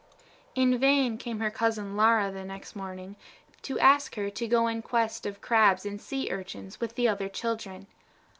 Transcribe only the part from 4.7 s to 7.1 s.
quest of crabs and sea urchins with the